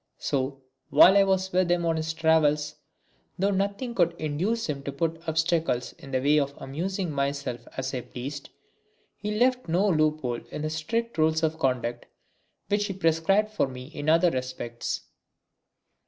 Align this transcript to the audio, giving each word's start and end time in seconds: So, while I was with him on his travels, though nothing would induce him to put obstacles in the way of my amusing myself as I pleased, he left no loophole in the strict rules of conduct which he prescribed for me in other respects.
So, 0.17 0.63
while 0.89 1.15
I 1.15 1.23
was 1.23 1.51
with 1.51 1.69
him 1.69 1.85
on 1.85 1.95
his 1.95 2.15
travels, 2.15 2.73
though 3.37 3.51
nothing 3.51 3.93
would 3.99 4.15
induce 4.17 4.67
him 4.67 4.81
to 4.81 4.91
put 4.91 5.21
obstacles 5.27 5.93
in 5.99 6.09
the 6.09 6.19
way 6.19 6.39
of 6.39 6.55
my 6.59 6.65
amusing 6.65 7.11
myself 7.11 7.67
as 7.77 7.93
I 7.93 8.01
pleased, 8.01 8.49
he 9.15 9.37
left 9.37 9.67
no 9.67 9.87
loophole 9.87 10.43
in 10.49 10.63
the 10.63 10.71
strict 10.71 11.19
rules 11.19 11.43
of 11.43 11.59
conduct 11.59 12.07
which 12.67 12.87
he 12.87 12.93
prescribed 12.93 13.51
for 13.51 13.67
me 13.67 13.89
in 13.93 14.09
other 14.09 14.31
respects. 14.31 15.01